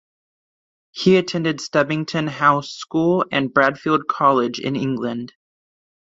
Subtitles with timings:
[0.89, 5.33] He attended Stubbington House School and Bradfield College in England.